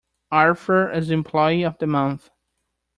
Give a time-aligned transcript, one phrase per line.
[0.31, 2.31] Arthur is the employee of the month.